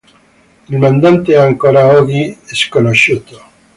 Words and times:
Il 0.67 0.79
mandante 0.79 1.33
è 1.33 1.37
ancora 1.37 1.85
oggi 1.95 2.35
sconosciuto. 2.43 3.39